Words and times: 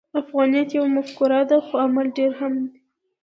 افغانیت 0.21 0.69
یوه 0.77 0.89
مفکوره 0.97 1.41
ده، 1.49 1.57
خو 1.65 1.73
عمل 1.85 2.07
ډېر 2.17 2.31
مهم 2.37 2.53
دی. 2.61 2.69